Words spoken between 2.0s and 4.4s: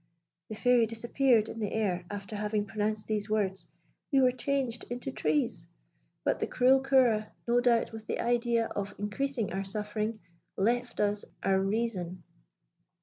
after having pronounced these words. We were